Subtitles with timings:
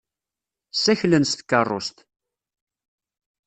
[0.73, 1.97] Ssaklen s tkeṛṛust.